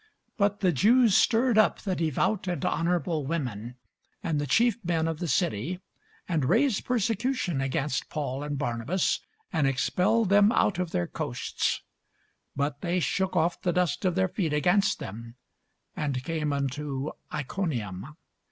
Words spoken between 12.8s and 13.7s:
they shook off